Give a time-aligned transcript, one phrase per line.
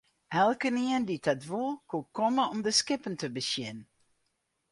[0.41, 3.77] Elkenien dy't dat woe, koe komme om de skippen te besjen.